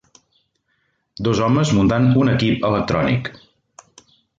[1.29, 3.33] Dos homes muntant un equip electrònic